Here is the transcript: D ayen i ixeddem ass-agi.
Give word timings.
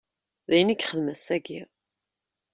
D 0.49 0.51
ayen 0.53 0.73
i 0.73 0.75
ixeddem 0.75 1.07
ass-agi. 1.13 1.61